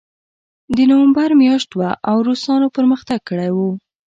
د 0.75 0.77
نومبر 0.91 1.29
میاشت 1.41 1.69
وه 1.73 1.89
او 2.09 2.17
روسانو 2.29 2.67
پرمختګ 2.75 3.19
کړی 3.29 3.49
و 3.53 3.57